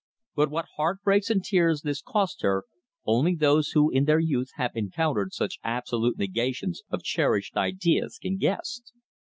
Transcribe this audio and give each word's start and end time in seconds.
But 0.35 0.49
what 0.49 0.65
heart 0.77 1.03
breaks 1.03 1.29
and 1.29 1.43
tears 1.45 1.83
this 1.83 2.01
cost 2.01 2.41
her, 2.41 2.63
only 3.05 3.35
those 3.35 3.73
who 3.73 3.91
in 3.91 4.05
their 4.05 4.17
youth 4.17 4.49
have 4.55 4.71
encountered 4.73 5.31
such 5.31 5.59
absolute 5.63 6.17
negations 6.17 6.81
of 6.89 7.03
cherished 7.03 7.55
ideas 7.55 8.17
can 8.19 8.37
guess. 8.37 8.81